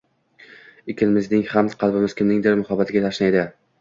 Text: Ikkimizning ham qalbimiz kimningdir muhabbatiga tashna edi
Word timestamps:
Ikkimizning 0.93 1.45
ham 1.51 1.69
qalbimiz 1.83 2.17
kimningdir 2.23 2.57
muhabbatiga 2.63 3.05
tashna 3.05 3.29
edi 3.33 3.45